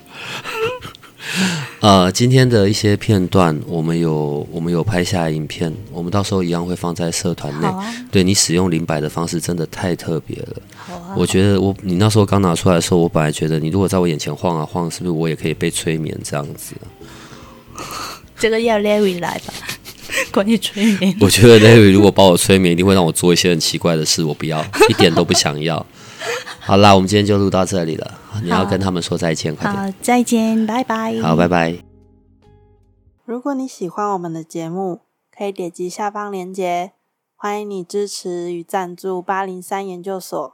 [1.81, 7.67] 呃，今天的一些片段，我们有我们有拍下影片，我们到时候一样会放在社团内。
[7.67, 10.61] 啊、对，你使用灵摆的方式真的太特别了。
[10.77, 11.15] 好啊。
[11.17, 16.75] 我觉得我你那时候刚拿出来的时候，我本来觉得你如果在我眼前晃啊晃，是不是我也可以被催眠这样子？
[18.37, 19.53] 这个要 Larry 来吧，
[20.31, 21.15] 关于催眠。
[21.19, 25.83] 我觉得 Larry 如果把我催眠，一定会让我做一些很奇怪的事，我不要，一点都不想要。
[26.59, 28.19] 好啦，我们今天就录到这里了。
[28.43, 29.83] 你要跟他们说再见，快点。
[29.83, 31.19] 好，再见，拜拜。
[31.21, 31.77] 好，拜拜。
[33.25, 35.01] 如果你喜欢我们的节目，
[35.35, 36.91] 可以点击下方链接，
[37.35, 40.53] 欢迎你支持与赞助八零三研究所。